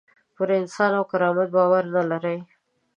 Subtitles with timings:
[0.35, 2.37] پر انسان او کرامت باور نه لري.